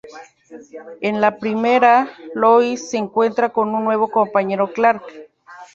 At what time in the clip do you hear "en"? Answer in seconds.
1.01-1.21